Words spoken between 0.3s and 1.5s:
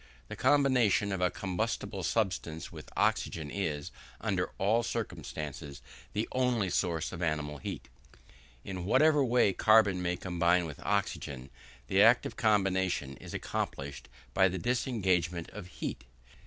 combination of a